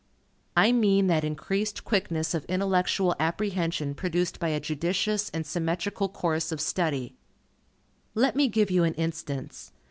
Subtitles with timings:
[0.57, 6.51] I mean that increased quickness of intellectual apprehension produced by a judicious and symmetrical course
[6.51, 7.13] of study.
[8.15, 9.73] Let me give you an instance.